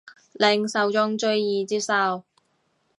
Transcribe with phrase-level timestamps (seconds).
[0.33, 2.23] 令受眾最易接受